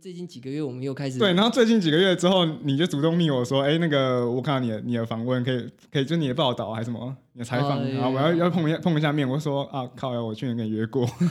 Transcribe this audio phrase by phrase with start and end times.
[0.00, 11.08] 最近几个月我们又开始对，然后最近几个月之后，你就主动密我说，哎，那个我看到你的你的访问，可以可以，就你的报道还是什么，你的采访，然后我要要碰一下碰一下面，我说啊靠呀，我去年跟你约过，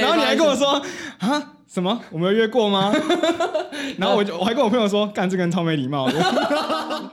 [0.00, 0.82] 然后你还跟我说
[1.18, 2.92] 啊什么我们有约过吗？
[3.96, 7.10] 然后我就我还跟我朋友说，干这个人超没礼貌的。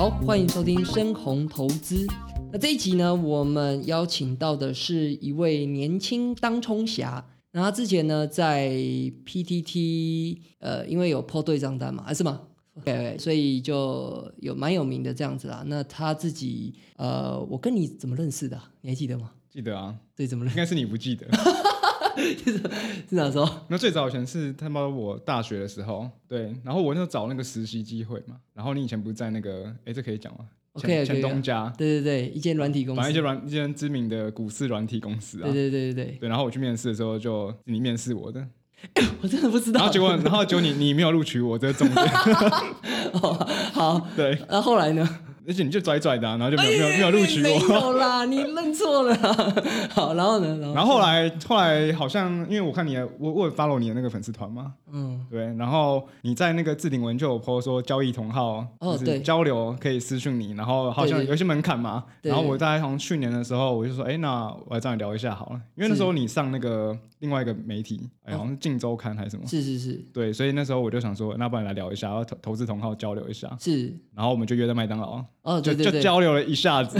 [0.00, 2.06] 好，欢迎收听深红投资。
[2.50, 7.22] 那这一集呢，我们邀请到的是一位年轻当冲侠。
[7.52, 8.70] 那他之前呢，在
[9.26, 12.40] PTT 呃，因为有破对账单嘛，啊是吗
[12.78, 15.62] ？OK，所以就有蛮有名的这样子啦。
[15.66, 18.58] 那他自己呃，我跟你怎么认识的？
[18.80, 19.32] 你还记得吗？
[19.50, 19.94] 记得啊。
[20.16, 21.26] 对，怎么认应该是你不记得。
[23.08, 23.48] 是哪时候？
[23.68, 30.40] 那最早以前是他妈我大学的时候，对，然后我那时候找那个实习机会嘛，然后你以前不是在那个，哎，这可以讲吗
[30.74, 38.46] ？OK，前东家，对对对，一间软体公司，反正一间软一间知名的股市软体公司啊，对对对对对，对，然后我去面试的时候，就你面试我的，
[39.22, 42.06] 我真的不知道，然后结果，然后结果你你没有录取我，这个重点，
[43.72, 45.08] 好，对，那后来呢？
[45.46, 47.58] 而且你就拽拽的，然后就没有没有没有录取我。
[47.68, 49.16] 没有啦，你认错了。
[49.90, 50.72] 好，然后呢？
[50.74, 55.46] 然后后来后来好像，因为我看你我我 follow 你的那个粉丝团嘛，嗯，对。
[55.56, 62.04] 然后你在那个置顶文就有 po 说交易同号，就是，交流可以私讯你，然后好像有些门槛嘛。
[62.22, 69.46] 然后我在从去年的时候，我就说，哎，那我来找你聊一下好了，因为那时候你上那个另外一个媒体，好像是《镜周刊》还是什么？
[69.46, 69.94] 是是是。
[70.12, 73.56] 对，所以那时候我就想说，那不然来聊一下，要投投资同号交流一下。
[73.60, 73.94] 是。
[74.14, 75.24] 然后我们就约在麦当劳。
[75.42, 76.98] 哦，就就交流了一下子，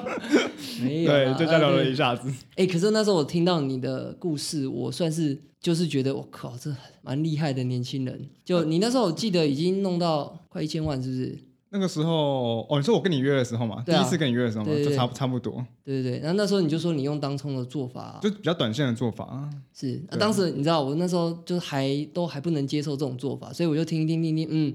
[0.82, 2.30] 没有，对，就交流了一下子。
[2.56, 8.28] 哎，可是那时候我听到你的故事，我算是就是觉得，我靠，这蛮厉害的年轻人。
[8.44, 11.38] 就你那时候，我记得已经弄到快一千万，是不是？
[11.74, 15.54] 那个时候，哦，你说我跟你约的时候嘛，第一次跟你约的时候嘛，就差差不多。
[15.84, 19.50] 对对对，然后那时候你就说你用当冲的做法，就比较短线的做法啊。
[19.74, 24.74] 是，当时你知道，我那时候就还都还不能接受这种做法，所以我就听听听听，嗯。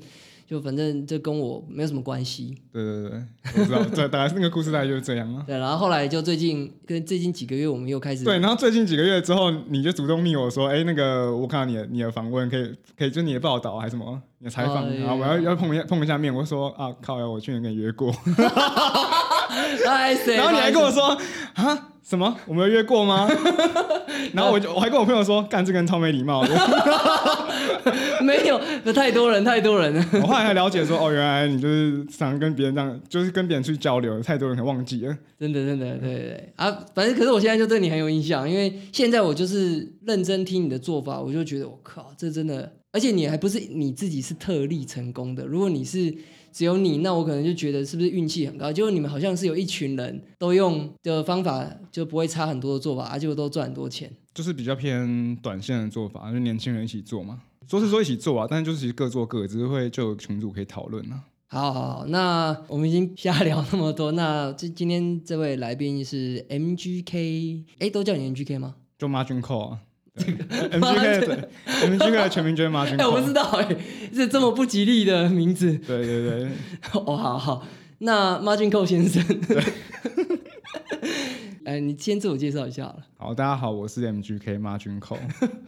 [0.49, 2.57] 就反正这跟我没有什么关系。
[2.73, 3.21] 对对对，
[3.61, 5.43] 我知道，对，大概那个故事大概就是这样啊。
[5.45, 8.23] 对，然后后来就最近跟最近几个月，我们又开始。
[8.23, 18.11] 对，然后最近几个月之后，你就主动密我说，哎，那个我看到你的你的访问，可以可以就你的报道还是什么，你的采访，然后我要要碰一下碰一下面，我说啊靠呀，我去年跟你约过。
[20.35, 21.15] 然后你还跟我说
[21.53, 22.35] 啊什么？
[22.47, 23.29] 我们有约过吗？
[24.33, 26.49] 然后我就我还跟我朋友说，干这个人超没礼貌的。
[28.23, 30.05] 没有，那太多人，太多人了。
[30.13, 35.15] 我后来才了解说，哦，原来你就是常跟别人这样，就是跟别人出去交流，太多人可忘记了。
[35.39, 36.75] 真的，真的，对对对啊！
[36.95, 45.45] 反正可是我现在就对你很有印象，因为现在我就是认真听你的做法，我就觉得我靠，这真的，而且你还不是你自己是特例成功的。
[45.45, 46.13] 如果你是
[46.51, 48.71] 只有你，那我可能就觉得是不是运气很高？
[48.71, 54.11] 结果你们好像是有一群人都用的方法，就不会差很多的做法，而且都赚很多钱。
[54.33, 57.41] 就是比较偏短线的做法，就年轻人一起做嘛。
[57.67, 61.23] 说是说一起做啊，但是就是其实各做各，只是会就有群主可以讨论啊。
[61.47, 68.75] 好，好，那我们已经瞎聊那么多，那这今天这位来宾是 MGK，哎，都叫你 MGK 吗？
[68.97, 69.88] 就 Margin Call 啊，这个
[70.19, 71.49] MGK 对
[71.89, 72.97] ，MGK 的全名就是 Call。
[72.99, 73.75] 哎，我不知道哎，
[74.13, 75.73] 是这么不吉利的名字。
[75.79, 76.49] 对对对。
[76.93, 77.65] 哦，好好，
[77.99, 79.23] 那 Margin Call 先生。
[81.65, 82.97] 哎，你先自我介绍一下了。
[83.17, 85.17] 好，大家好，我是 MGK 马军寇。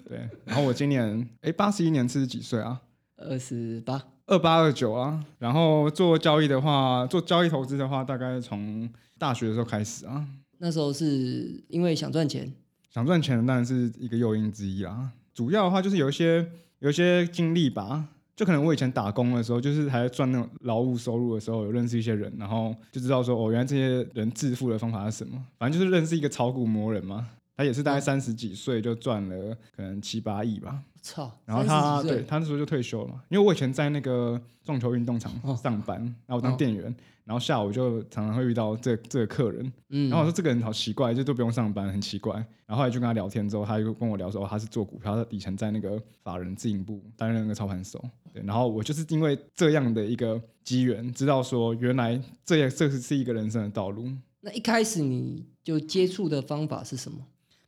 [0.07, 2.81] 对，然后我今年哎八十一年是几岁啊？
[3.17, 5.23] 二十八，二八二九啊。
[5.37, 10.25] 然后做交易的话，做交易投资的话，大概从大学的时候开始啊。
[10.57, 12.51] 那时候是因为想赚钱，
[12.93, 15.09] 想赚钱当然是一个诱因之一啦。
[15.33, 16.45] 主要的话就是有一些
[16.79, 18.05] 有一些经历吧。
[18.33, 25.37] 就可能我以前打工的时候，就是还在赚那种劳务收入的时候，有认识一些人，然后就知道说，哦，原来这些人致富的方法是什么。
[25.59, 30.81] 反正就是认识一个炒股魔人嘛，他也是大概三十几岁就赚了可能七八亿吧。
[31.03, 31.31] 操！
[31.45, 42.33] 然后他对他那时候就退休了嘛，因为我以前在那个撞球运动场上班，然后我当店员，然后下午就常常会遇到这这个客人，嗯，然后我说这个人好奇怪，就都不用上班，很奇怪。
[42.65, 48.03] 然后后来就跟他聊天之后，他就跟我聊说他是做股票，他以前在那个法人自营部担任那个操盘手，
[48.33, 48.41] 对。
[48.43, 54.09] 然后我就是因为这样的一个机缘，知道说原来这也这是是一个人生的道路。
[54.39, 57.19] 那一开始你就接触的方法是什么？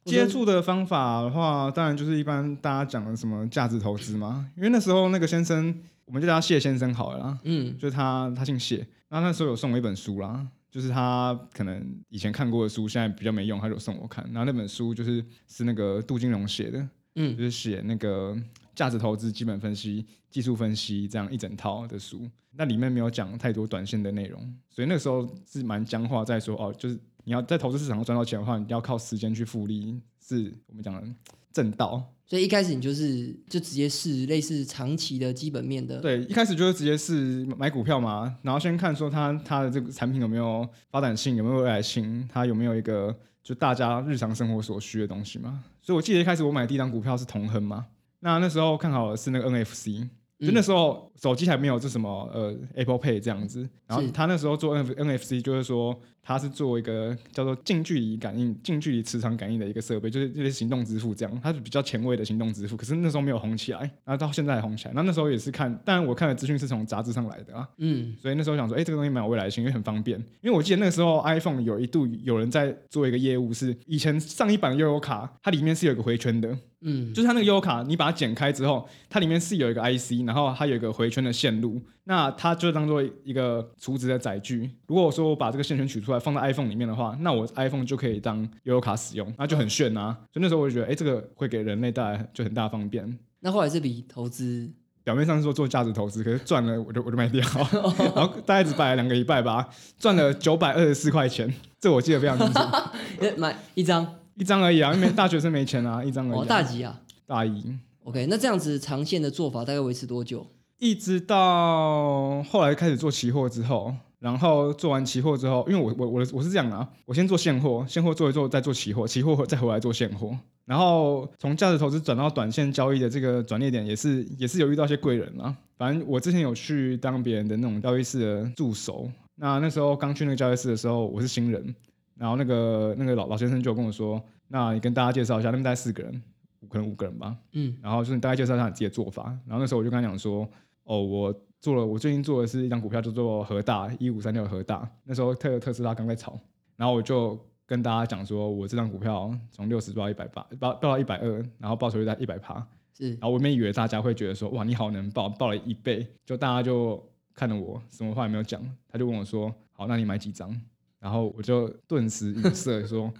[0.05, 4.49] 接触的方法的话，当然就是一般大家讲的什么价值投资嘛。
[4.57, 5.73] 因为那时候那个先生，
[6.05, 7.39] 我们就叫他谢先生好了啦。
[7.43, 8.85] 嗯，就是他，他姓谢。
[9.09, 14.23] 那那时候有送我一本书啦，就是他可能以前看过的书，现在比较没用，他就送我看。
[14.33, 18.35] 然后那本书就是是那个杜金龙写的，嗯，就是写那个
[18.73, 31.03] 价值投资、基本分析、技术分析这样一整套的书，那里面没有讲太多短线的内容，所以那个时候是蛮僵化，在说哦，就是你要在投资市场上赚到钱的话，你要靠时间去复利，是我们讲的
[31.51, 32.03] 正道。
[32.25, 45.63] 所以一开始你就是就直接试类似长期的基本面的，对，一开始就是直接是买股票嘛，然后先看说它它的这个产品有没有发展性，有没有未来性，它有没有一个就大家日常生活所需的东西嘛。
[45.81, 47.85] 所以我记得一开始我买第一张股票是同亨嘛，
[48.21, 50.07] 那那时候看好的是那个 NFC。
[50.45, 62.75] 就那时候手机还没有这什么呃 Apple Pay 这样子，然后他那时候做 N NFC 就是说他是做一个叫做近距离感应、近距离磁场感应的一个设备，就是这些行动支付这样，它是比较前卫的行动支付。
[62.75, 64.93] 可是那时候没有红起来，然后到现在红起来。
[64.93, 70.17] 那那时候也是看，当然我看的资讯是从杂志上来的啊，嗯，所以那时候想说，哎，这个东西蛮有未来性，因为很方便。
[70.41, 76.57] 因为我记得那个时候 iPhone 有一度有人在做一个业务，是以前上一版悠游卡，它里面是有个回圈的。
[76.85, 84.69] 嗯，就是它那个 U 卡，你把它剪开之后，它里面是有一个 IC，然后它有一个回圈的线路，那它就当做一个储值的载具。
[84.87, 90.17] 如果说我把这个线圈取出来放在 iPhone 里面的话，那我 iPhone 就可以当 U 卡使用，那就很炫啊！
[90.33, 93.17] 所以那时候我就觉得，哎，这个会给人类带来就很大方便。
[93.39, 94.69] 那后来这笔投资，
[95.03, 97.41] 表面上是说做价值投资，可是赚了我就我就卖掉，
[98.15, 102.59] 然后大概只摆了两个礼拜吧，赚了九百二十四块钱，这我记得非常清楚。
[103.39, 104.22] 买一张。
[104.35, 106.39] 一张而已啊，因为大学生没钱啊，一张而已。
[106.39, 106.99] 哦，大几啊？
[107.25, 107.63] 大一。
[108.03, 110.45] OK，那这样子长线的做法大概维持多久？
[110.79, 120.35] 一直到后来开始做期货之后，然后做完期货之后，因为我我我我是这样啊，我先做现货，现货做一做，再做期货，期货再回来做现货。
[120.65, 125.55] 然后从价值投资转到短线交易的这个转捩点，也是也是有遇到一些贵人啊。
[125.77, 131.73] 反正我之前有去当别人的那种交易室的助手，那那时候刚去那个交易室的时候，我是新人。
[132.15, 136.21] 然后那个那个老老先生就跟我说：“那你跟大家介绍一下，那边大概四个人，
[136.69, 137.35] 可能五个人吧。
[137.53, 139.25] 嗯，然后就是你大概介绍一下你自己的做法。
[139.45, 140.47] 然后那时候我就跟他讲说：
[140.83, 144.89] 哦，我做了，我最近做的是一张股票，叫做和大一五三六和大。
[145.03, 146.39] 那时候特特斯拉刚在炒，
[146.75, 152.65] 然后我就跟大家讲说，我这张股票从六十到一百八，报报到一百二，然后报酬率在一百趴。
[152.95, 156.05] 是，然后我原以为大家会觉得说：哇，你好能报，报了一倍。
[156.25, 158.61] 就大家就看着我，什么话也没有讲。
[158.87, 160.55] 他就问我说：好，那你买几张？”
[161.03, 163.13] 然后我就顿时语塞，说：“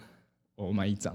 [0.56, 1.14] 我买一张。”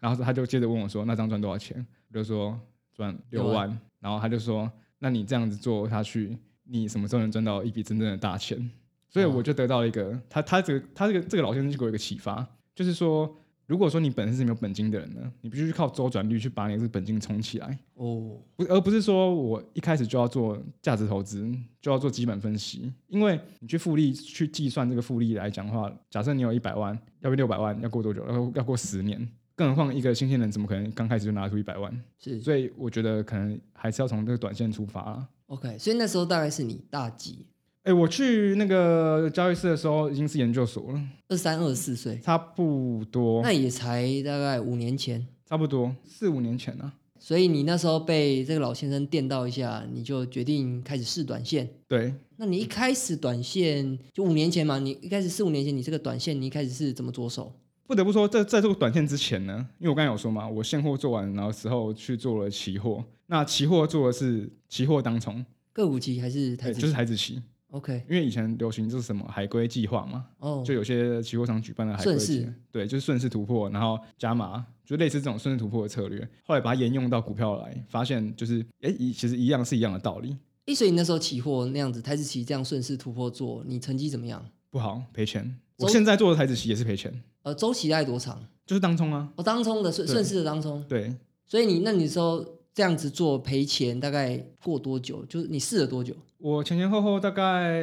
[0.00, 2.58] 然后他就接着问我说：“那张赚多少钱？”我就说
[2.96, 3.68] ：“赚六万。”
[4.00, 8.70] 然后他就说：“那你这样子做下去，你什么时候能赚到一笔真正的大钱？”
[9.10, 13.36] 所以我就得到了一个他他这个他这个这个老先生就给我一个启发，就是说。
[13.66, 21.50] 如果说你本身是没有本金的人呢，你必须靠周转率去把你这个本金充起来哦，不，而不是说我一开始就要做价值投资，
[21.80, 28.26] 就要做基本分析，因为你去复利去计算这个复利来讲的话，假设你有一百万，要不六百万，要过多久？
[28.26, 29.26] 要要过十年，
[29.56, 32.04] 更何况一个新鲜人怎么可能刚开始就拿出一百万？
[32.18, 35.26] 是，所以我觉得可能还是要从这个短线出发。
[35.46, 37.46] OK，所以那时候大概是你大几？
[37.84, 43.42] 哎，我去那个交易室的时候已经是研究所了，二三二四岁，差不多。
[43.42, 46.94] 那也才大概五年前，差不多四五年前了。
[47.18, 51.68] 所以你那时候被这个老先生电到一下，你就决定开始试短线。
[51.86, 57.52] 对，那你一开始短线就五年前嘛，你一开始四五年前你这个短线，你一开始是怎么着手？
[57.86, 63.04] 不得不说，在在做短线之前呢，因为我刚才有说嘛，我现货做完，然后之后去做了期货。
[63.26, 65.44] 那期货做的是期货当冲，
[65.74, 66.72] 个股期还是台？
[66.72, 67.42] 就是台子期。
[67.74, 76.20] OK，因为以前流行就是什么海归计划嘛，哦，就有些期货商举办的海龟期，对，就是顺势突破，然后加码，就类似这种顺势突破的策略。
[76.44, 80.36] 后来把它沿用到股票来，发现就是，哎，一其实一样是一样的道理。
[80.66, 84.48] 一所以你那时候期货那样子，台子期这样顺势突破做，你成绩怎么样？
[84.70, 85.58] 不好，赔钱。
[85.78, 87.12] 我现在做的台子期也是赔钱。
[87.42, 88.40] 呃，周期大概多长？
[88.64, 89.28] 就是当冲啊。
[89.34, 90.84] 哦，当冲的顺顺势的当冲。
[90.88, 91.12] 对。
[91.44, 92.60] 所以你那你说。
[92.74, 95.24] 这样子做赔钱大概过多久？
[95.26, 96.12] 就是你试了多久？
[96.38, 97.82] 我前前后后大概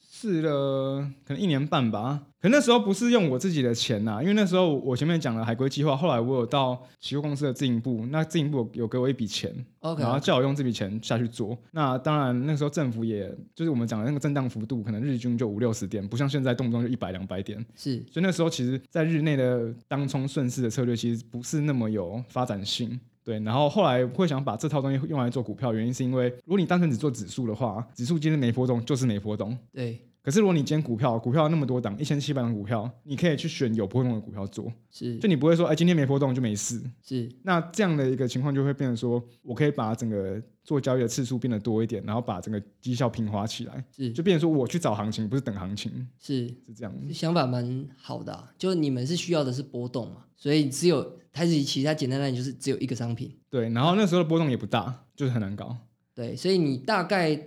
[0.00, 2.22] 试了可能一年半吧。
[2.40, 9.50] 可那时候不是用我自己的钱呐，因为那时候我前面讲了海归计划，后来我有到期货公司的自营部，那自营部有给我一笔钱
[9.80, 11.56] ，OK，然后叫我用这笔钱下去做。
[11.70, 17.58] 那当然那时候政府也就是我们讲的那个震荡幅度，可能日均就五六十点，不像现在动不动就一百两百点。
[17.74, 23.00] 是，所以那时候其实在日内的当冲顺势的策略，其实不是那么有发展性。
[23.24, 29.56] 对，然后后来会想把这套东西用来做股票，原因是因为如果你单纯只做指数的话，指数今天没波动就是没波动。
[29.72, 29.98] 对。
[30.22, 34.72] 可是如果你今天股票，股票那么多档，一千七百档股票，你可以去选有波动的股票做。
[34.90, 35.18] 是。
[35.18, 36.82] 就你不会说，哎，今天没波动就没事。
[37.02, 37.30] 是。
[37.42, 46.92] 那这样的一个情况就会变成说，我可以把整个做交易的次数变得多一点，然后把整个绩效平滑起来，是就变成说我去找行情，不是等行情，是是这样。
[47.12, 53.30] 想法蛮好的，就你们是需要的是波动嘛，所以只有台子期它简单来讲就是只有一个商品。
[53.50, 55.76] 对，然后那时候的波动也不大，就是很难搞。
[56.14, 57.38] 对，所以你大概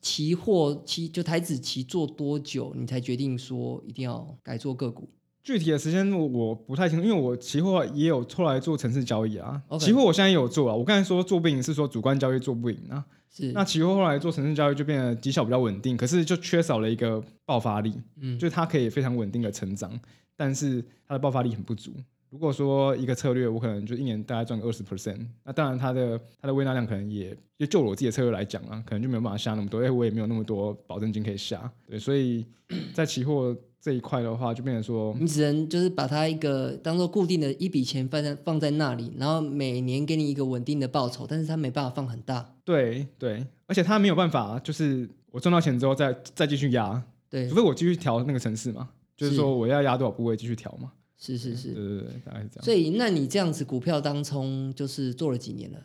[0.00, 5.08] 期货期就台子期做多久，你才决定说一定要改做个股？
[5.42, 9.60] 具体的时间我不太清楚，因为我期货也有后来做城市交易啊。
[9.78, 10.74] 期货我现在也有做啊。
[10.74, 13.04] 我刚才说做不赢是说主观交易做不赢啊。
[13.32, 19.90] 是那期货后来做城市交易就变得绩效比较稳定，可是就缺少了一个爆发力，嗯就它可以非常稳定的成长，
[20.36, 21.92] 但是它的爆发力很不足。
[22.28, 31.70] 如果说一个策略，我可能就一年大概赚个二十 percent，那当然它的它的微纳量可能也就就我自己的策略来讲啊，可能就没有办法下那么多，因为我也没有那么多保证金可以下。
[31.88, 32.44] 对，所以
[32.92, 42.54] 在期货这一块的话，就变成说，你只能就是把它一个当做固定的一笔钱放在放在那里，然后每年给你一个稳定的报酬，但是它没办法放很大。
[42.64, 50.92] 对对，而且它没有办法，就是我赚到钱之后再再继续压，对除，非我继续调那个城市嘛，就是是说我要压多少部位继续调嘛。
[51.16, 51.72] 是是是。
[51.72, 52.64] 对对对，大概是这样。
[52.64, 55.78] 所以，那你这样子股票当冲就是做了几年了？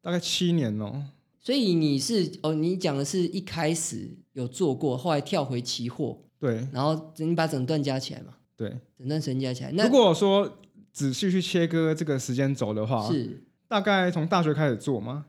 [0.00, 1.04] 大概七年哦。
[1.40, 6.68] 所以你是哦，你讲的是一开始有做过，后来跳回期货，对。
[6.72, 8.68] 然后你把整段加起来嘛，对，
[8.98, 10.58] 整段时间加起来，那如果说
[10.92, 15.24] 仔细去切割这个时间轴的话，是大概从大学开始做嘛，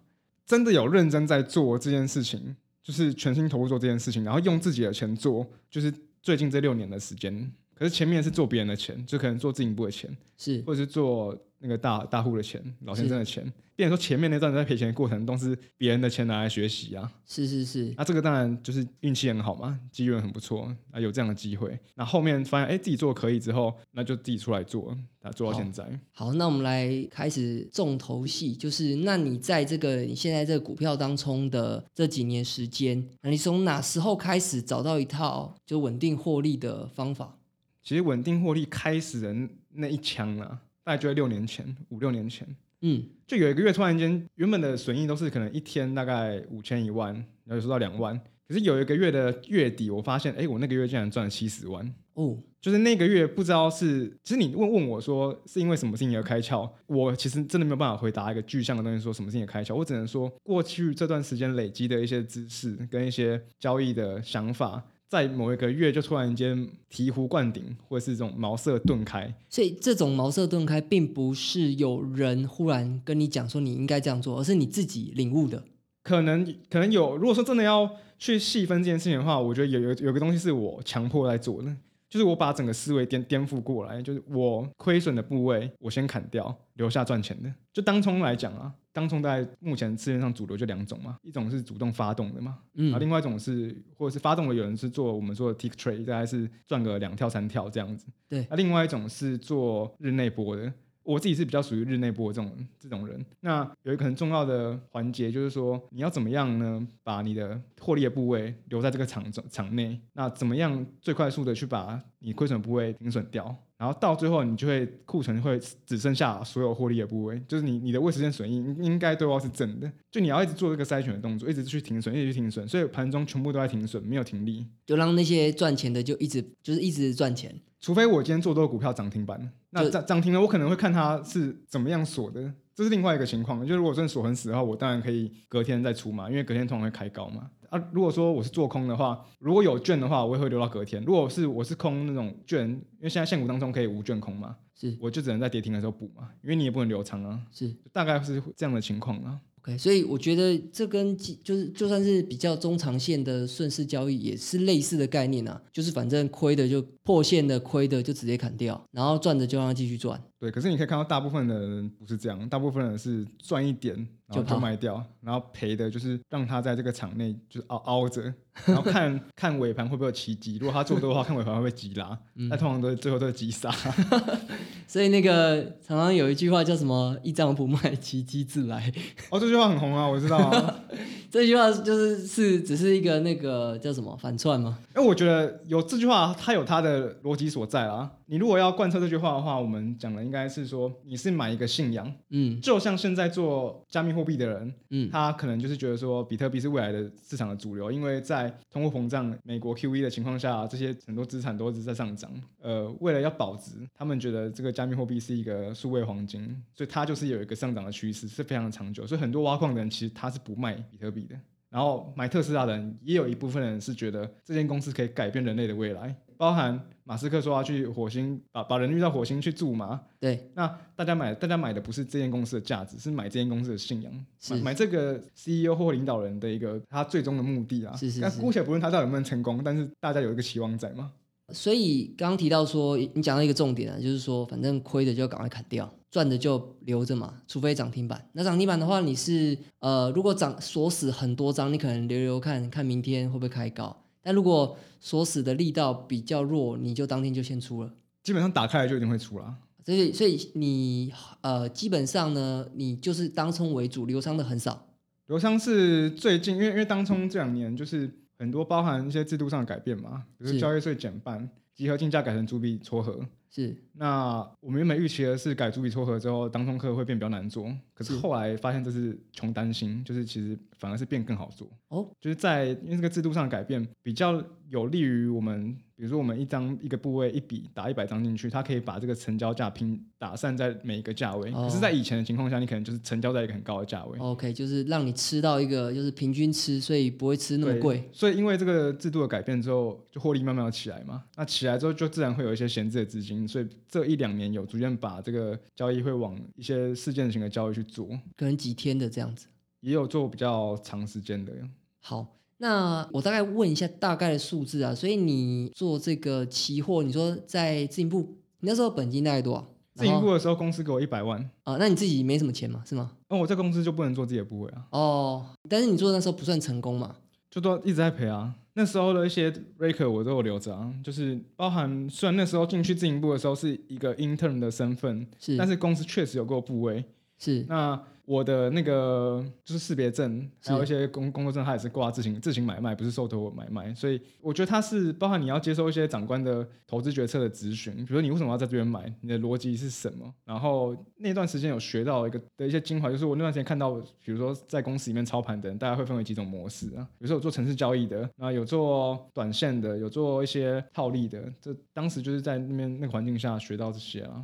[0.46, 7.50] 真的有认真在做这件事情，就是全心投入做这件事情，然后用自己的钱做，就是最近这六年的时间。
[7.74, 10.62] 可是前面是做别人的钱，就可能做自营部的钱，是。
[10.68, 13.50] 或者是做那个大大户的钱、老先生的钱。
[13.74, 21.80] 变成说前面那段在赔钱的过程都是别人的钱拿来学习啊，是是是，那、这个当然就是运气很好嘛，机缘很不错啊，有这样的机会。
[21.96, 25.84] 那后面发现哎自己做可以之后，那就自己出来做，啊做到现在。
[26.12, 37.40] 好，那我们来开始重头戏，就是那你在这个你现在这个股票当中的这几年时间，那你从哪时候开始找到一套就稳定获利的方法？
[37.82, 39.36] 其实稳定获利开始的
[39.70, 42.48] 那一枪啊，大概就在六年前、五六年前，
[42.82, 51.94] 嗯，就有一个月突然间，原本的损益都是可能一天大概五千一万，然后有时候到两万，可是有一个月的月底，我发现，哎，我那个月竟然赚了七十万。
[52.14, 66.58] 哦，就是那个月不知道是，其实你问问我说是因为什么事情而开窍，我其实真的没有办法回答一个具象的东西，说什么事情而开窍，我只能说过去这段时间累积的一些知识跟一些交易的想法，在某一个月就突然间
[66.90, 69.36] 醍醐灌顶，或者是这种茅塞顿开。
[69.50, 75.62] 所以这种茅塞顿开，并不是有人忽然跟你讲说你应该这样做，而是你自己领悟的。
[76.02, 81.76] 可能可能有，如果说真的要去细分这件事情的话，我觉得有有有个东西是我强迫在做的，
[82.12, 87.50] 就是我把整个思维颠颠覆过来，就是我亏损的部位我先砍掉，留下赚钱的。
[87.72, 98.06] 就当冲来讲啊，当冲在目前市面上主流就两种嘛，一种是主动发动的嘛，嗯啊，另外一种是或者是发动的有人是做我们说的 tick trade，大概是赚个两跳三跳这样子。
[98.28, 100.74] 对那、另外一种是做日内波的。
[101.04, 103.26] 我自己是比较属于日内波这种这种人。
[103.40, 106.88] 那有一个很重要的环节，就是说你要怎么样呢？
[107.04, 110.00] 把你的获利的部位留在这个场场内。
[110.14, 113.56] 那怎么样最快速的去把你亏损部位停损掉？
[113.78, 119.92] 然后到最后，你就会库存会只剩下所有获利的部位，就是你你的未实现损益应应该都要是正的。
[120.12, 124.68] 就你要一直做这个筛选的动作，一直去停损，一直去停损，所以盘中全部都在停损，没有停利。
[124.86, 127.60] 就让那些赚钱的就一直就是一直赚钱。
[127.80, 133.60] 除非我今天做多股票涨停板，那涨涨停了，我可能会看它是怎么样锁的，这是另外一个情况。
[133.62, 137.50] 就是如果真的锁很死的话，我当然可以隔天再出嘛，因为隔天通常会开高嘛。
[137.70, 141.02] 啊，如果说我是做空的话，如果有券的话，我也会留到隔天。
[141.06, 149.40] 如果是我是空那种券，因为现在现股当中可以无券空嘛，是我就只能在跌停的时候补嘛，因为你也不能留仓啊，是大概是这样的情况啊。
[149.62, 160.20] OK，所以我觉得这跟就是就算是比较中长线的顺势交易也是类似的概念啊，就是反正亏的就破线的亏的就直接砍掉，然后赚的就让它继续赚。
[160.40, 163.96] 对，可是你可以看到大部分的人不是这样，大部分人是赚一点
[164.28, 168.34] 然后就卖掉，然后赔的就是让他在这个场内就是凹凹着，
[168.66, 170.58] 然后看 看尾盘会不会有奇迹。
[170.60, 173.72] 如果他做多的话，看尾盘会不会急拉，那、通常都最后都是急杀。
[174.92, 178.92] 所以那个常常有一句话叫什么“一张不卖，奇迹自来
[179.32, 180.76] 哦，这句话很红啊，我知道啊。
[181.32, 184.78] 这句话就是是只是一个那个叫什么反串吗？
[184.94, 188.12] 因为我觉得有这句话，它有它的逻辑所在啊。
[188.32, 202.32] 你如果要贯彻这句话的话，我们讲的应该是说，你是买一个信仰，嗯，就像现在做加密货币的人，嗯，他可能就是觉得说，比特币是未来的市场的主流，因为在通货膨胀、美国 QE 的情况下，这些很多资产都一直在上涨。
[202.62, 209.06] 呃，为了要保值，他们觉得这个加密货币是一个数位黄金，所以它就是有一个上涨的趋势，是非常的长久。
[209.06, 211.36] 所以很多挖矿的人其实他是不卖比特币的。
[211.70, 220.02] 然后买特斯拉的人也有一部分人是觉得这间公司可以改变人类的未来，包含马斯克说要去火星，把把人运到火星去住嘛。
[220.20, 224.12] 对，那大家买，大家买的不是这间公司的价值，是买这间公司的信仰，
[224.50, 227.96] 买买这个 CEO 或领导人的一个他最终的目的啊。
[227.96, 228.22] 是是是。
[228.22, 231.12] 那姑且不论他到底能不能成功，但是大家有一个期望在嘛。
[231.54, 238.28] 所以刚刚提到说，你讲到一个重点啊，就是说，反正亏的就要赶快砍掉，赚的就留着嘛，除非涨停板。
[238.34, 243.96] 那涨停板的话，你是呃，如果涨锁死很多张，你可能留留看看明天会不会开高。
[244.22, 247.94] 但如果锁死的力道比较弱，你就当天就先出了。
[248.24, 249.56] 基本上打开来就一定会出了。
[249.86, 254.88] 所以，所以你呃，基本上呢，你就是当冲为主，流仓的很少。
[255.28, 258.18] 流仓是最近，因为因为当冲这两年就是。
[258.42, 263.24] 很多包含一些制度上的改变嘛，比如交易税减半，集合竞价改成逐笔撮合。
[263.52, 263.78] 是。
[264.02, 271.70] 那我们原本预期的是改逐笔撮合之后，当中课会变比较难做，可是后来发现这是穷担心，就是其实反而是变更好做。
[271.90, 272.10] 哦。
[272.20, 275.78] 就是在因为这个制度上的改变，比较有利于我们。
[275.96, 281.52] 比如说，我们一张一个部位一笔打一百张进去，它可以把这个成交价拼打散在每一个价位。
[281.52, 284.18] 可是，在以前的情况下，你可能就是成交在一个很高的价位。
[284.18, 288.10] OK，就是让你吃到一个就是平均吃，所以不会吃那么贵。
[288.12, 291.24] 所以，因为这个制度的改变之后，就获利慢慢要起来嘛。
[291.36, 293.48] 那起来之后，就自然会有一些闲置的资金。
[293.48, 299.46] 所以，这一两年有逐渐把这个交易会往一些事件型的交易去做，可能几天的这样子，
[299.82, 301.54] 也有做比较长时间的。
[302.00, 302.26] 好。
[302.64, 309.68] 那我大概问一下大概的数字啊，所以你做这个期货，你说在自营部，你那时候本金大概多少？
[309.96, 313.14] 自营部的时候，公司给我一百万啊，那你自己没什么钱嘛，是吗？
[313.30, 314.86] 那我在公司就不能做自己的部位啊。
[314.92, 317.16] 哦，但是你做那时候不算成功嘛？
[317.50, 318.54] 就都一直在赔啊。
[318.74, 327.04] 那时候的一些 breaker 我都有留着啊，就是包含虽然那时候进去自营部的时候是一个 intern 的身份，是，但是公司确实有过部位，
[327.42, 328.02] 是那。
[328.24, 340.34] 我的那个就是识别证，还有一些工工作证，它也是挂自行自行买卖，不是受托买卖，所以我觉得它是包含你要接受一些长官的投资决策的咨询，比如说你为什么要在这边买，你的逻辑是什么？
[340.46, 354.42] 然后那段时间有学到一个的一些精华，就是我那段时间看到，比如说在公司里面操盘的人，大家会分为几种模式啊，比如说有做城市交易的，然后有做短线的，有做一些套利的，这当时就是在那边那个环境下学到这些啊。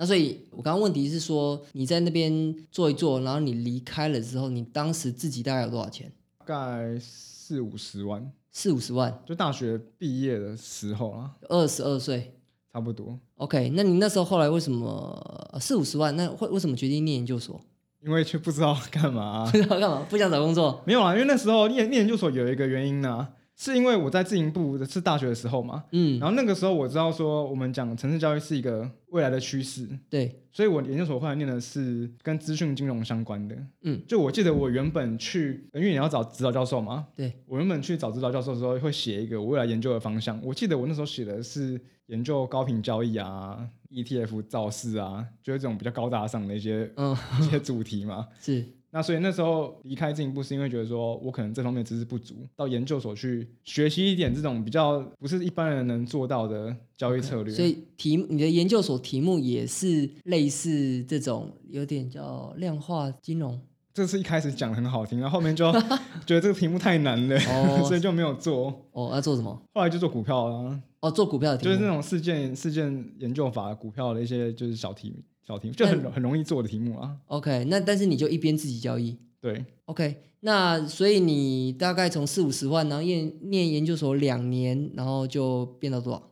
[0.00, 6.10] 那所以，我刚刚问题是说，你在那边做一做，然后你离开了之后，你当时自己大概有多少钱？
[6.38, 8.30] 大概四五十万。
[8.50, 11.32] 四五十万，就大学毕业的时候啊。
[11.48, 12.32] 二十二岁，
[12.72, 13.18] 差不多。
[13.36, 16.16] OK，那你那时候后来为什么四五十万？
[16.16, 17.60] 那会为什么决定念研究所？
[18.02, 19.44] 因为却不知道干嘛。
[19.50, 20.06] 不知道干嘛？
[20.08, 20.80] 不想找工作？
[20.86, 23.28] 没有啊，因为那时候念念研究所有一个原因呢。
[23.60, 47.16] 是因为我在自营部是大学的时候嘛，嗯，然后那个时候我知道说我们讲城市教育是一个未来的趋势，对，所以我研究所后来念的是跟资讯金融相关的，嗯，就我记得我原本去，因为你要找指导教授嘛，对，我原本去找指导教授的时候会写一个我未来研究的方向，我记得我那时候写的是研究高频交易啊，ETF 造势啊，就是这种比较高大上的一些嗯。
[47.40, 48.64] 一些主题嘛， 是。
[48.98, 57.54] 那所以那时候离开进一步，是因为觉得说我可能这方面知识不足，到研究所去学习一点这种比较不是一般人能做到的交易策略。
[57.54, 63.60] 所以题你的研究所题目也是类似这种，有点叫量化金融。
[63.98, 65.72] 这是一开始讲很好听，然后后面就
[66.24, 67.36] 觉得这个题目太难了，
[67.82, 68.72] 所以就没有做。
[68.92, 69.60] 哦，要做什么？
[69.74, 70.80] 后来就做股票了。
[71.00, 75.24] 哦，做股票的题目，就是那种事件事件研究法股票的一些就是小题。
[75.44, 77.16] 小题就很很容易做的题目啊。
[77.26, 79.18] OK，那但是你就一边自己交易。
[79.40, 79.64] 对。
[79.86, 86.22] OK，那所以你大概从四五十万，然后念念研究所两年，然后就变到多少？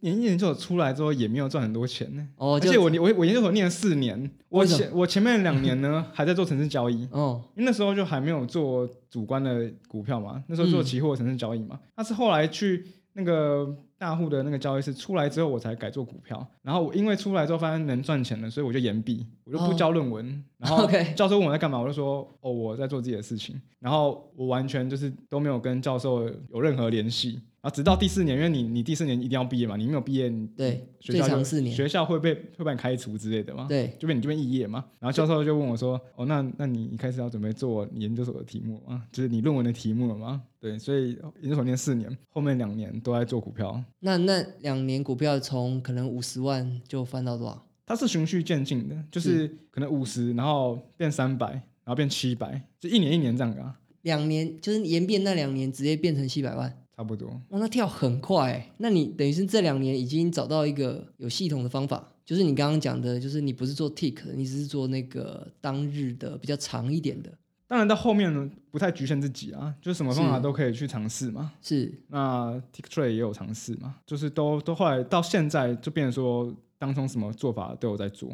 [0.00, 2.26] 念研究所出来之后也没有赚很多钱呢。
[2.36, 2.60] 哦。
[2.62, 7.06] 而且我我我研究所念了四年，我前我前面两年呢 还在做城市交易。
[7.10, 7.42] 哦。
[7.56, 11.78] 因为那时候就还没有做主观的股票嘛，那时候做期货城市交易嘛。
[11.96, 12.84] 那是后来去
[13.14, 13.74] 那个。
[14.00, 16.44] 大户的那个交易室出来之后，我才改做股票。
[16.62, 20.42] 然后我因为出来之后发现能赚钱了，所以我就延毕，我就不交论文。
[20.56, 23.60] 然后 教授问我在干嘛，我就说哦我在做自己的事情。
[23.78, 27.42] 然后我完全就是都没有跟教授有任何联系。
[27.62, 34.82] 然后直到第四年，因为你你第四年一定要毕业嘛，你没有毕业，对，学校四年，学校会被会把你开除之类的嘛，对，就被你这边肄业嘛。
[34.98, 40.42] 然后教授就问我说，哦，那那你一开始要准备做研究所的题目啊，就是你论文的题目了吗？
[40.58, 41.10] 对，所以
[41.42, 43.78] 研究所念四年，后面两年都在做股票。
[43.98, 47.66] 那那两年股票从可能五十万就翻到多少？
[47.84, 53.78] 它是循序渐进的，就是可能五十，然后变三百，然后变七百，就一年一年这样啊。
[54.02, 56.76] 两年就是延变那两年直接变成七百万。
[56.96, 58.70] 差不多，哇，那跳很快。
[58.76, 67.32] 那你等于是这两年已经找到一个有系统的方法，就是你刚刚讲的，就是你不是做 tick，你只是做那个当日的比较长一点的。
[67.70, 71.52] 当然到后面呢，不太局限自己啊，就是什么方法都可以去尝试嘛。
[71.62, 78.28] 是，那 tick trade 也有尝试嘛，就是都都后来到现在就变成说，当中什么做法都有在做。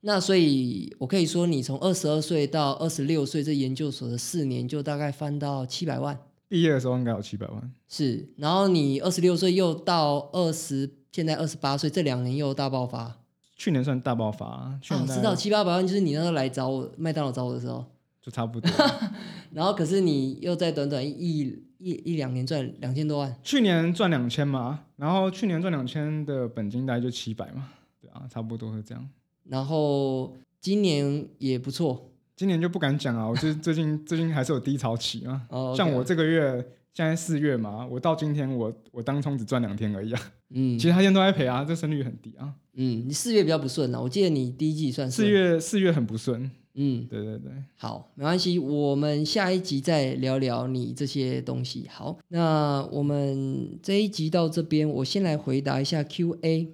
[0.00, 6.18] 那所以，我可以说，你从二十二岁到二十六岁这研究所的四年，就大概翻到七百万。
[6.48, 8.28] 毕业的时候应该有七百万，是。
[8.38, 13.18] 然后你二十六岁又到二十，现在二十八岁，这两年又大爆发。
[13.56, 17.84] 去年算大爆发，去年知道七八百万就是你那时候来找我麦当劳找我的时候，
[18.22, 18.70] 就差不多。
[19.52, 21.40] 然后可是你又在短短一
[21.78, 23.34] 一一两年赚两千多万。
[23.42, 27.68] 去年赚两千嘛，然后去年赚两千的本金大概就七百嘛，
[28.00, 29.08] 对啊，差不多是这样。
[29.44, 32.06] 然后今年也不错。
[32.36, 35.42] 今年就不敢讲啊，我就是最近最近还是有低潮期啊。
[35.50, 35.74] 哦。
[35.76, 36.52] 像我这个月
[36.94, 40.20] 现在四月嘛，我到今天我我当冲只赚两天而已啊。
[40.50, 40.76] 嗯。
[40.80, 42.54] 其他天都在赔啊，这胜率很低啊。
[42.74, 46.50] 嗯，你四月比较不顺啊，我记得你第一季算四月四月很不顺。
[46.74, 47.50] 嗯，对对对。
[47.76, 51.86] 好，没关系，我们下一集再聊聊你这些东西。
[51.90, 56.68] 好，那我们这一集到这边，我先来回答一下 Q&A。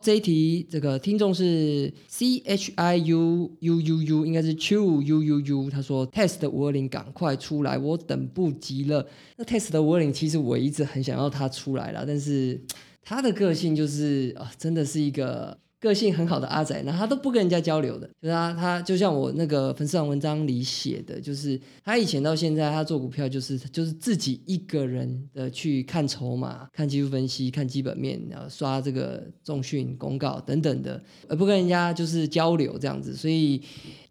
[0.00, 5.70] 这一题，这个听众是 C H I U U U U，应该是 Chu U U U。
[5.70, 9.06] 他说：“Test 五二零赶快出来，我等不及了。”
[9.38, 12.60] 那 Test 的五二零，其实我一直很想要它出来了，但是
[13.00, 15.56] 它的个性就是啊，真的是一个。
[15.82, 33.16] 个性很好的阿仔，那他都不跟人家交流的，就是他，他就像我那个粉丝团文章里写的，就是他以前到现在，他做股票就是就是自己一个人的去看筹码、看技术分析、看基本面，然后刷这个重讯公告等等的，而不跟人家就是交流这样子。
[33.16, 33.60] 所以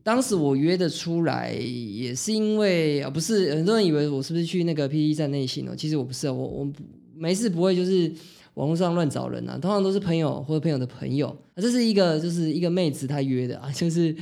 [0.03, 6.69] 当时我约的出来，也是因为啊，不是很多人以为我是不是去那个 PPT 站内信哦，其实我不是，我我
[7.15, 8.11] 没事不会就是。
[8.55, 11.57] 网络上乱找人啊，通常都是朋友或者朋友的朋友啊。
[11.57, 14.15] 这是一个，就是一个妹子她约的啊， 就是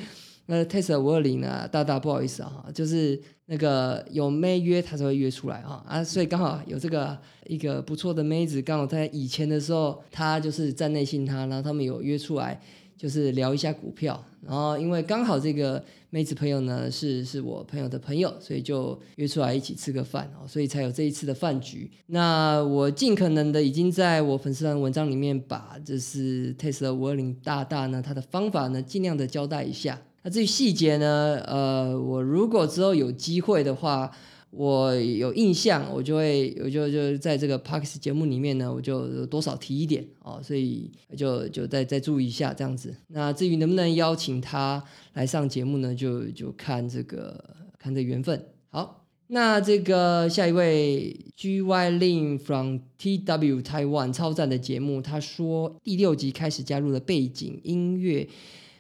[0.46, 12.60] 那 Tesla 五二零啊，大大不好意思啊，就是那个有妹约她才会约出来啊啊，所以刚好有这个一个不错的妹子，刚好在以前的时候，她就是站内信她，然后他们有约出来。
[13.00, 21.90] 就是聊一下股票，然后因为刚好这个妹子朋友呢是是我朋友的朋友，所以就约出来一起吃个饭哦，所以才有这一次的饭局。
[22.08, 29.98] 那我尽可能的已经在我粉丝团文章里面把这是 Tesla 五二零大大呢他的方法呢尽量的交代一下。
[30.24, 34.12] 那至于细节呢，呃，我如果之后有机会的话。
[34.52, 42.96] 我有印象，我就会，我就就在这个 Parks 节目里面呢，我就多少提一点哦，所以就就再再注意一下这样子。
[43.10, 44.84] 那至于能不能邀请他
[45.14, 47.44] 来上节目呢，就就看这个
[47.78, 48.44] 看这缘分。
[48.70, 58.28] 好，那这个下一位 G Y Lin from T W Taiwan 超赞的节目，他说第六集开始加入了背景音乐。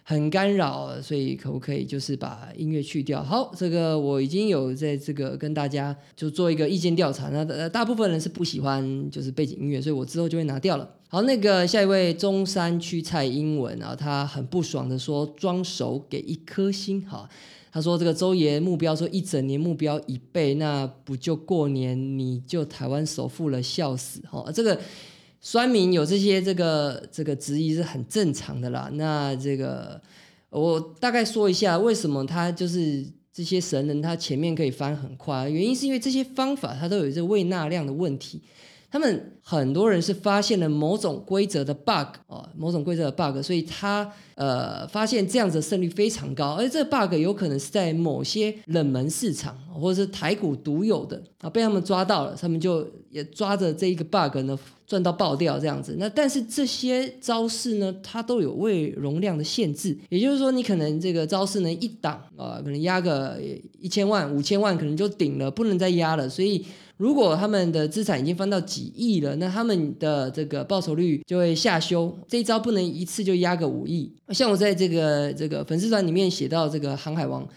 [0.09, 3.21] 很干扰，所以可不可以就是把音乐去掉？
[3.21, 10.95] 好，这个我已经有在这个跟大家就做一个意见调查，那大部分人是不喜欢就是背景音乐，所以我之后就会拿掉了。
[11.09, 17.29] 好，那个下一位中山区蔡英文啊，他很不爽的说装熟给一颗星哈，
[17.71, 24.81] 他说这个周爷目标说一整年目标一倍，那不就过年你就台湾首富了，笑死哈，这个。
[25.41, 28.89] 酸民有这些这个这个质疑是很正常的啦。
[28.93, 30.02] 那这个
[30.49, 35.49] 我大概说一下，为什么他就是这些神人他前面可以翻很快？
[35.49, 38.41] 原因是因为这些方法它都有一个胃纳量的问题。
[38.91, 54.58] 他们很多人是发现了某种规则的 bug 哦，某种规则的 bug，所以他呃发现这样子的胜率非常高，而这个 bug 有可能是在某些冷门市场或者是台股独有的啊，被他们抓到了，他们就也抓着这一个 bug 呢。
[54.89, 63.39] 赚到爆掉这样子，那但是这些招式呢，它都有未容量的限制，也就是说，你可能这个招式呢一档啊，可能压个
[63.80, 66.28] 一千万、五千万，可能就顶了，不能再压了。
[66.28, 66.65] 所以，
[66.99, 72.13] 如果他们的资产已经翻到几亿了，那他们的这个报酬率就会下修。
[72.27, 74.12] 这一招不能一次就压个五亿。
[74.31, 77.47] 像我在这个这个粉丝团里面写到这个航海王，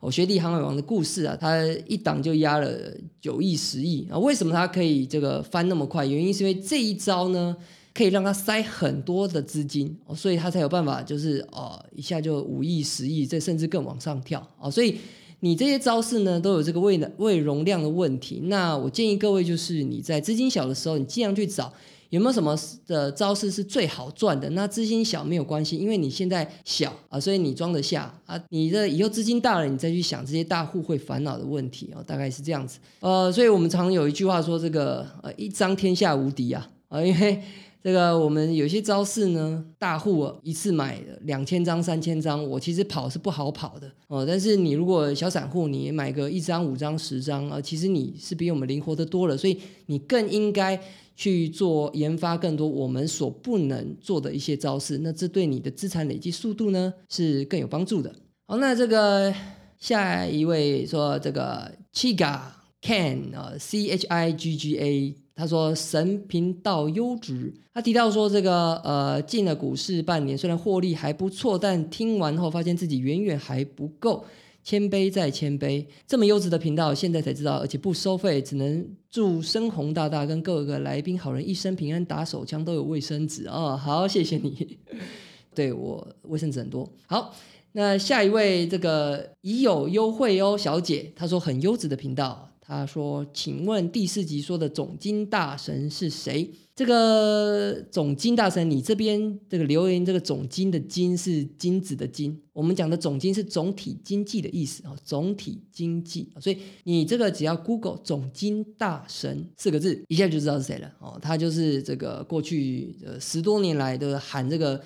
[0.00, 2.76] 我学弟航海王的故事啊，他一档就压了
[3.20, 4.18] 九亿、十亿啊。
[4.18, 6.04] 为什么他可以这个翻那么快？
[6.04, 7.56] 原因是因为这一招呢，
[7.94, 14.96] 可以让他塞很多的资金哦，所以他才有办法就是哦一下就五亿、十亿，这甚至更往上跳哦，所以。
[15.40, 18.40] 你这些招式呢，都有这个胃胃容量的问题。
[18.44, 21.72] 那我建议各位，就是你在资金小的时候，你尽量去找
[22.10, 24.50] 有没有什么的招式是最好赚的。
[24.50, 28.38] 那资金小没有关系，因为你现在小啊，所以你装得下啊。
[28.48, 32.78] 你的以后资金大了，你再去想这些大户会烦恼的问题哦，大概是这样子。
[33.00, 37.42] 呃，所以我们常有一句话说，这个呃一张天下无敌啊啊，因为。
[37.80, 44.26] 这个我们有些招式呢，大户一次买两千张、三千张，我其实跑是不好跑的哦。
[44.26, 50.78] 但是你如果小散户，你买个一张、五张、十张啊，其实你是比我们灵活的多了，所以你更应该
[51.14, 54.98] 去做研发更多我们所不能做的一些招式。
[54.98, 58.12] 那这对你的资产累积速度呢是更有帮助的。
[58.48, 59.32] 好，那这个
[59.78, 62.40] 下一位说这个 Chiga
[62.82, 65.14] Can 啊，C H I G G A。
[65.38, 74.24] 他说神频道优质，他提到说这个呃进了股市半年，虽然获利还不错，但听完后发现自己远远还不够，
[74.64, 75.86] 谦卑再谦卑。
[76.08, 83.76] 这么优质的频道，现在才知道，而且不收费，只能祝深红大大跟各个来宾好人一生平安，打手枪都有卫生纸哦。
[83.80, 84.76] 好，谢谢你，
[85.54, 86.90] 对我卫生纸很多。
[87.06, 87.32] 好，
[87.70, 92.47] 那下一位这个已有优惠哦，小姐，她说很优质的频道。
[92.68, 96.50] 他说：“请问第四集说的总金大神是谁？
[96.76, 102.38] 这个总金大神，你这边这个留言，这个总金的金是金子的金。
[102.52, 106.30] 我们讲的总金是总体经济的意思啊，总体经济。
[106.38, 111.18] 所以你这个只要 Google 总金大神四个字，一下就知道是谁了哦。
[111.22, 114.78] 他就是这个过去呃十多年来的喊这个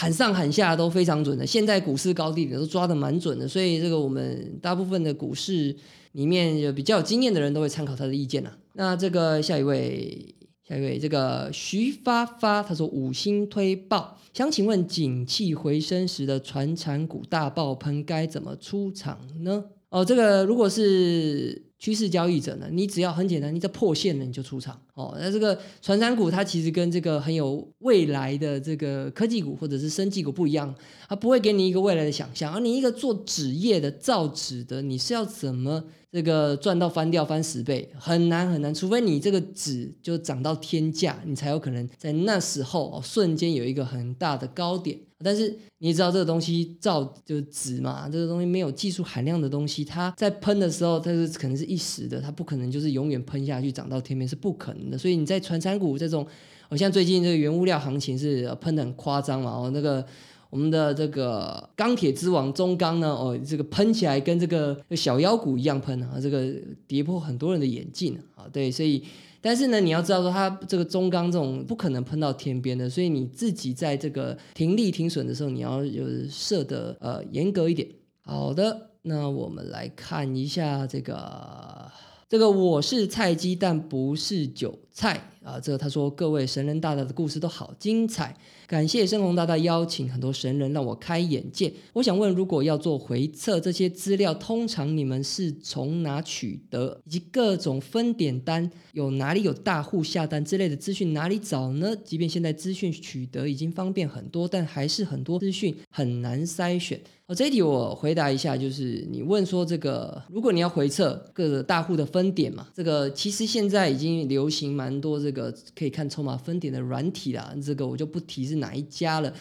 [0.00, 3.46] 喊上喊下都非常准的，现在股市高低点都抓的蛮准的。
[3.46, 5.76] 所以这个我们大部分的股市。”
[6.14, 8.50] 里面有比较有经验的人都会参考他的意见呐。
[8.72, 10.34] 那这个下一位，
[10.68, 19.62] 下一位，这个徐发发，他说五星推爆，想请问景气回升时的传产股大爆喷该怎么出场呢？
[19.90, 21.69] 哦，这个如果是。
[21.80, 22.68] 趋势交易者呢？
[22.70, 25.16] 你只要很简单，你在破线了你就出场哦。
[25.18, 30.72] 那这个传产股它其实跟这个很有未来的这个科技股或者是生技股不一样，
[31.08, 32.52] 它不会给你一个未来的想象。
[32.52, 37.90] 而你一个做纸业的造纸的，你是要怎么这个赚到翻掉翻十倍？
[37.98, 44.98] 很难很难，除非你这个纸就涨到天价，你才有可能在那时候哦瞬间有一个很大的高点。
[45.22, 54.96] 但是你也知道这个东西造就是纸嘛，这个东西没有技术含量的东西，它在喷的时候，它是可能是一时的，它不可能就是永远喷下去涨到天边是不可能的。
[54.96, 56.26] 所以你在传产股这种，
[56.68, 60.04] 好像最近这个原物料行情是喷的很夸张嘛，哦，那个
[60.50, 66.52] 我们的这个钢铁之王中钢呢，哦，这个喷起来跟这个小妖股一样喷啊，这个
[66.86, 69.02] 跌破很多人的眼镜啊，对，所以。
[69.42, 77.88] 但是呢，你要知道说，它这个中钢这种不可能喷到天边的，所以你自己在这个停利停损的时候，你要有设的呃严格一点。
[78.20, 81.90] 好的，那我们来看一下这个
[82.28, 85.58] 这个我是菜鸡，但不是韭菜啊。
[85.60, 88.34] 这他说各位神人大大的故事都好精彩。
[88.66, 91.72] 感谢深红大大邀请很多神人让我开眼界。
[91.92, 96.96] 我想问，如果要做回测，这些资料通常你们是从哪取得？
[97.04, 101.96] 以及各种分点单有哪里有大户下单之类的资讯哪里找呢？
[102.04, 107.00] 即便现在资讯取得已经方便很多，但还是很多资讯很难筛选。
[107.26, 118.60] 哦，这一题我回答一下，就是你问说这个，如果你要回测各个大户的分点嘛，这个其实现在已经流行蛮多这个可以看筹码分点的软体啦，这个我就不提是。
[118.60, 119.32] 哪一家了？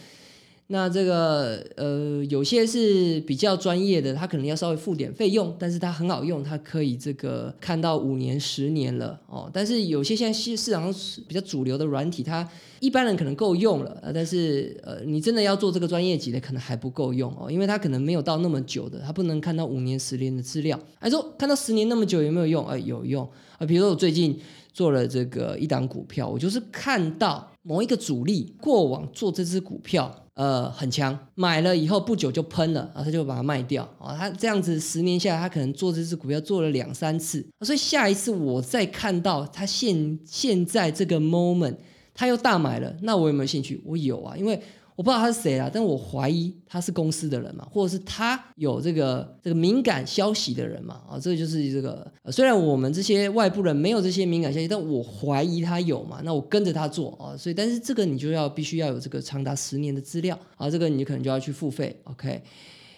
[0.68, 9.50] 那这个呃，有些是比较专业的，他可能要稍微付点费用，但是它很好用，它可以这个看到五年、十年了哦。
[9.52, 12.48] 但是有些现在市市场上比较主流的软体，它
[12.80, 20.80] 一般人可能够用了，但是呃，你真的要做这个专业级的，可能还不够用哦，因为它可能没有到那么久的，它不能看到五年、十年的资料。
[21.00, 22.66] 还说看到十年那么久有没有用？
[22.68, 23.66] 哎，有用啊。
[23.66, 24.40] 比如说我最近
[24.72, 27.48] 做了这个一档股票，我就是看到。
[27.62, 34.16] 某一个主力过往做这只股票，呃，很强，买了以后不久就喷了，然后他就把它卖掉啊。
[34.18, 41.76] 他这样子十年下来，他可能做这只股票做了两三次，所以下一次我再看到他现现在这个 moment，
[42.16, 43.80] 他又大买了，那我有没有兴趣？
[43.86, 44.60] 我有啊，因为。
[45.00, 62.42] 我不知道他是谁啊，但我怀疑他是公司的人嘛，或者是他有这个这个敏感消息的人嘛，啊，这个就是这个，虽然我们这些外部人没有这些敏感消息，但我怀疑他有嘛，那我跟着他做啊，所以但是这个你就要必须要有这个长达十年的资料啊，这个你可能就要去付费，OK。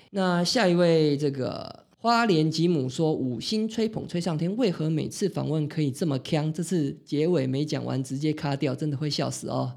[0.10, 6.52] 那下一位这个花莲吉姆说五星吹捧吹上天，为何每次访问可以这么强？
[6.52, 9.72] 这次结尾没讲完直接卡掉，真的会笑死哦。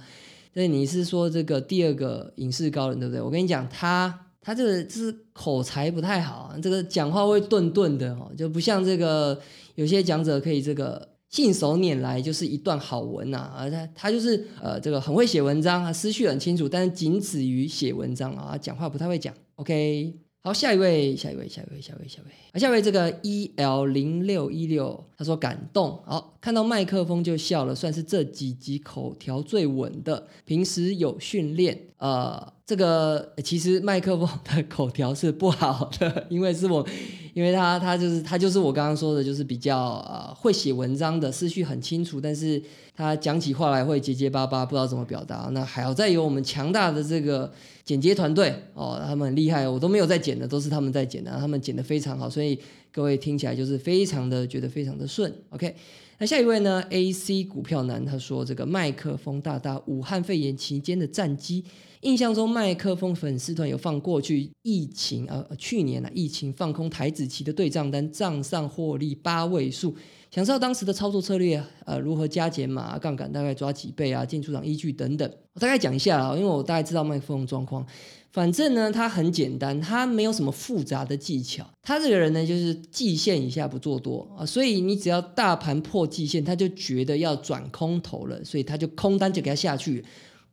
[0.55, 3.21] 所以你是说这个第二个影视高人对不对？
[3.21, 9.37] 我跟你讲，他他这个就是口才不太好，这个讲话会顿顿的哦，就不像这个
[9.75, 19.35] 有些讲者可以这个信手拈来就是一段好文呐，而他他就是呃这个很会写文章啊，思绪很清楚，但是仅止于写文章啊，讲话不太会讲。
[19.57, 20.24] OK。
[20.47, 22.31] 好，下一位，下一位，下一位，下一位，下一位。
[22.53, 25.99] 啊，下一位这个 E L 零六一六，他说感动。
[26.05, 30.29] 好，看到麦克风就笑了，算是这几集口条最稳的。
[30.45, 36.87] 平时有训练，呃，这个其实麦克风的口条是不好的，因为是我，
[37.35, 42.63] 因为他他就是他就是我刚刚说的，就是比较呃会写文章的，思绪很清楚，但是
[42.97, 45.49] 他讲起话来会结结巴巴，不知道怎么表达。
[45.53, 47.53] 那还要再有我们强大的这个。
[47.85, 52.59] 剪接团队哦，他们很厉害，我都没有在剪的，都是他们在剪的，他们剪的非常好，所以
[52.91, 55.31] 各位听起来就是非常的觉得非常的顺。
[55.51, 55.77] OK，
[56.17, 61.63] 那下一位呢？AC 股票男他说这个麦克风大大，武汉肺炎期间的战机，
[62.05, 69.95] 印象中麦克风粉丝团有放过去疫情呃去年啊疫情放空台子期的对账单，账上获利八位数。
[70.31, 74.23] 想知道当时的操作策略，呃，如何加减码、杠杆大概抓几倍啊？
[74.27, 77.87] 进出场依据等等，我大概讲一下啊，因为我大概知道麦克风状况。
[78.33, 81.65] 反正呢，他很简单，他没有什么复杂的技巧。
[81.83, 90.05] 他这个人呢，就是季线以下不做多啊，所以你只要大盘破季线，他就觉得要转空头了，所以他就空单就给他下去，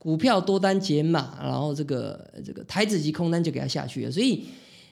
[0.02, 4.44] 股票多单解码，然后这个这个台子级空单就给他下去了，所以。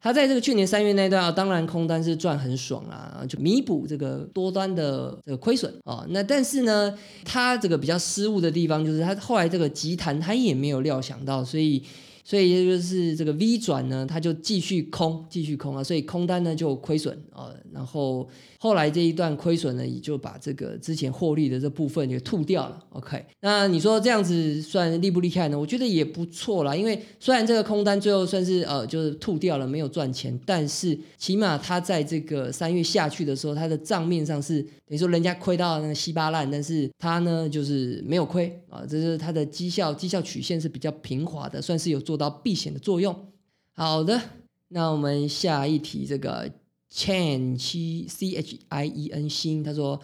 [0.02, 6.06] 他在这个去年三月那段啊，当然空单是赚很爽啊，就弥补这个多端的这个亏损啊。
[6.12, 11.84] 那但是呢，他这个比较失误的地方就是他后来这个急弹他也没有料想到，所以。
[12.30, 22.86] 所以也就是这个 V 转呢，它就继续空，继续空啊，所以空单呢就亏损啊，然后后来这一段亏损呢，也就把这个之前获利的这部分给吐掉了。
[22.92, 25.58] OK，那你说这样子算厉不厉害呢？
[25.58, 42.19] 我觉得也不错啦，因为虽然这个空单最后算是呃就是吐掉了，没有赚钱，但是起码它在这个三月下去的时候，它的账面上是等于说人家亏到那个稀巴烂，但是它呢就是没有亏啊，这是它的绩效绩效曲线是比较平滑的，算是有做。
[42.20, 43.32] 到避险的作用。
[43.74, 44.22] 好的，
[44.68, 46.52] 那我们下一题，这个
[46.94, 50.00] Chen 七 C H I E N 星，他说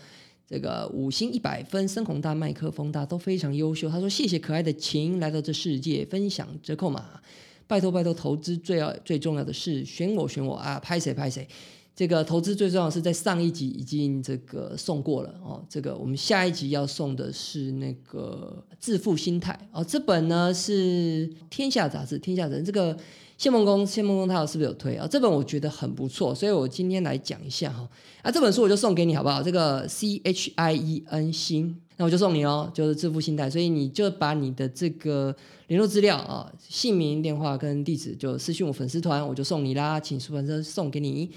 [0.48, 3.90] 这个五星一百分，深红大麦克风大都非常优秀。
[3.90, 7.22] 他说谢谢可爱的琴来到这世界分享折扣码，
[7.68, 11.48] 拜托拜托，投资最要最重要的是选我选我啊，拍谁拍谁。
[11.96, 22.98] 这个投资最重要是在上一集已经这个送过了哦，这个我们下一集要送的是那个致富心态哦，这本呢是天下杂志，天下人这个
[23.38, 25.08] 谢梦工，谢梦工他是不是有推啊？
[25.08, 27.88] 这本我觉得很不错，所以我今天来讲一下哈。
[28.22, 29.42] 啊，这本书我就送给你好不好？
[29.42, 35.34] 这个 C H I E N 心，那我就送你哦，就是致富心态，所以你就把你的这个
[35.68, 41.32] 联络资料啊，姓名、电话跟地址就私信我粉丝团，我就送你啦，请出版社送给你。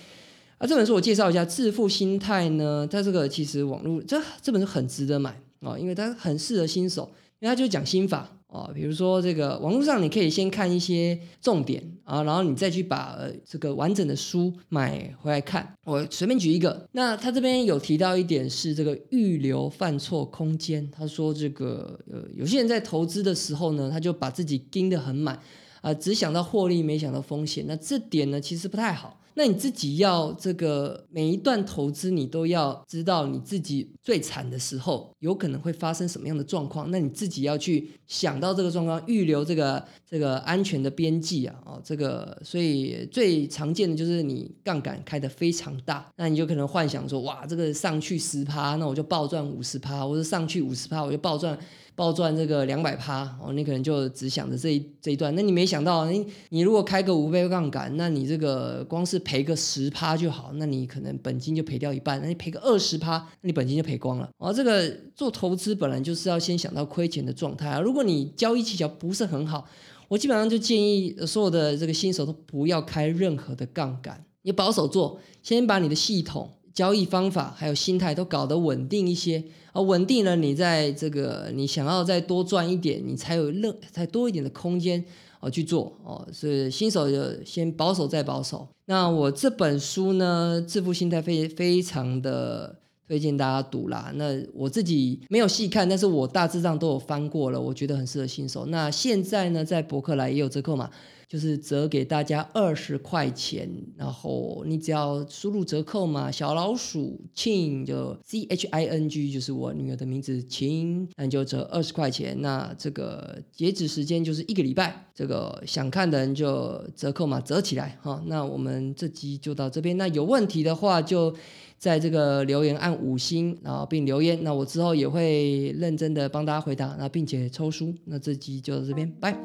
[0.59, 8.68] 啊，这本书我介绍一下，《致富心态》呢，它这个其实网络这这本书很值得买啊，因为它很适合新手，因为它就讲心法啊。
[8.75, 13.16] 比如说这个网络上你可以先看一些重点啊，然后你再去把
[13.47, 15.73] 这个完整的书买回来看。
[15.85, 20.90] 我随便举一个，那他这边有提到一点是这个预留犯错空间。
[20.90, 25.38] 他说这个呃，有些人在投资的时候呢，他就把自己盯得很满
[25.83, 27.64] 啊，只想到获利，没想到风险。
[27.68, 29.17] 那这点呢，其实不太好。
[29.38, 36.90] 那你自己要这个每一段投资，你都要知道你自己最惨的时候有可能会发生什么样的状况。
[36.90, 51.57] 那你自己要去想到这个状况，预留这个这个安全的边际啊，哦，这个所以最常见的就是你杠杆开的非常大，那你就可能幻想说，哇，这个上去十趴，那我就暴赚五十趴，或者上去五十趴，我就暴赚。
[51.98, 64.30] 暴赚这个两百趴哦，你可能就只想着这一这一段，那你没想到，你你如果开个五倍杠杆，那你这个光是赔个十趴就好，那你可能本金就赔掉一半，那你赔个二十趴，那你本金就赔光了。
[64.38, 67.80] 哦，这个做投资本来就是要先想到亏钱的状态啊。
[67.80, 69.66] 如果你交易技巧不是很好，
[70.06, 76.48] 我基本上就建议所有的这个新手都不要开任何的杠杆，你保守做，先把你的系统。
[76.78, 85.04] 交易方法还有心态都搞得稳定一些，而稳定了，你在这个你想要再多赚一点，你才有任才多一点的空间
[85.40, 86.24] 哦去做哦。
[86.32, 88.64] 所以新手就先保守再保守。
[88.86, 94.12] 那我这本书呢，致富心态非非常的推荐大家读啦。
[94.14, 98.66] 那我自己没有细看，但是我大致上都有翻过了，我觉得很适合新手。
[98.66, 100.88] 那现在呢，在博客来也有折扣嘛。
[101.28, 112.40] 就是折给大家二十块钱，然后你只要输入折扣嘛，小老鼠庆就 C H I N G 就是我女儿的名字庆，那你就折二十块钱。
[112.40, 118.22] 那这个截止时间就是一个礼拜，这个想看的人就折扣嘛，折起来哈。
[118.26, 121.34] 那我们这集就到这边，那有问题的话就
[121.76, 127.94] 在这个留言按五星，然后并留言，那我之后也会认真的帮大家回答，那并且抽书。
[128.06, 129.38] 那这集就到这边，拜。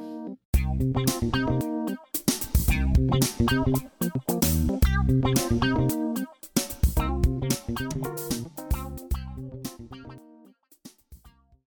[3.14, 3.52] Thank
[5.52, 5.63] you.